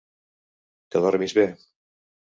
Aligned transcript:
Que 0.95 1.03
dormis 1.05 1.37
bé. 1.41 1.47